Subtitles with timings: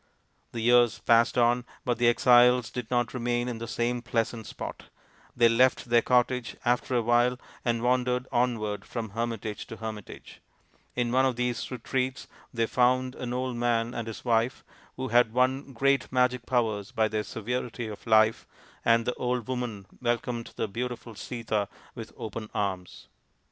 [0.51, 4.85] The years passed on, but the exiles did not remain in the same pleasant spot;
[5.37, 9.67] they left their cottage RAMA'S QUEST 21 after a while and wandered onward from hermitage
[9.67, 10.41] to hermitage.
[10.95, 14.63] In one of these retreats they found an old man and his wife
[14.97, 18.47] who had won great magic powers by their severity of life,
[18.83, 23.07] and the old woman welcomed the beautiful Sita with open arms.